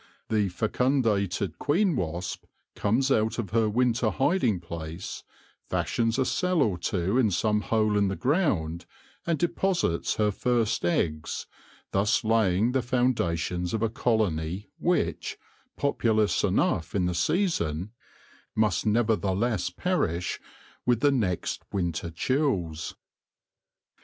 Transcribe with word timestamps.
The 0.29 0.49
fecundated 0.49 1.59
queen 1.59 1.95
wasp 1.95 2.45
comes 2.75 3.11
out 3.11 3.37
of 3.37 3.51
her 3.51 3.69
winter 3.69 4.09
hiding 4.09 4.59
place, 4.59 5.23
fashions 5.69 6.17
a 6.17 6.25
cell 6.25 6.63
or 6.63 6.79
two 6.79 7.19
in 7.19 7.29
some 7.29 7.61
hole 7.61 7.95
in 7.95 8.07
the 8.07 8.15
ground, 8.15 8.87
and 9.27 9.37
deposits 9.37 10.15
her 10.15 10.31
first 10.31 10.83
eggs, 10.85 11.45
thus 11.91 12.23
laying 12.23 12.71
the 12.71 12.81
foundation 12.81 13.65
of 13.73 13.83
a 13.83 13.89
colony 13.89 14.71
which, 14.79 15.37
populous 15.77 16.43
enough 16.43 16.95
in 16.95 17.05
the 17.05 17.13
season, 17.13 17.91
must 18.55 18.87
never 18.87 19.15
theless 19.15 19.69
perish 19.69 20.39
with 20.83 21.01
the 21.01 21.11
next 21.11 21.61
winter 21.71 22.09
chills. 22.09 22.95